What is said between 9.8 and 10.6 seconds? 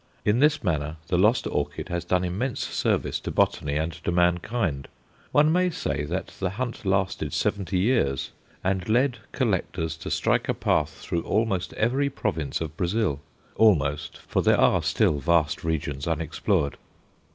to strike a